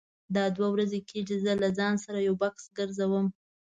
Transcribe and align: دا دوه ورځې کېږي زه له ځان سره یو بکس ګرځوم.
دا 0.35 0.45
دوه 0.55 0.67
ورځې 0.73 0.99
کېږي 1.09 1.37
زه 1.43 1.53
له 1.61 1.69
ځان 1.77 1.93
سره 2.05 2.19
یو 2.27 2.35
بکس 2.41 2.63
ګرځوم. 2.77 3.27